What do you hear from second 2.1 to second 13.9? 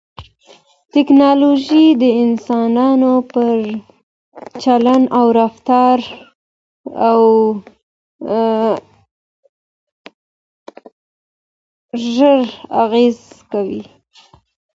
انسانانو پر چلند او رفتار ژوره اغېزه کوي.